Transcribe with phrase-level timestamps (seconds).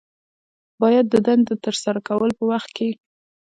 [0.81, 2.89] باید د دندې د ترسره کولو په وخت کې